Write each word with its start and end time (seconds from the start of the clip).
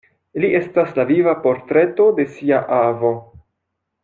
Li 0.43 0.47
estas 0.59 0.97
la 0.99 1.05
viva 1.11 1.35
portreto 1.45 2.09
de 2.21 2.27
sia 2.39 2.63
avo! 2.83 3.13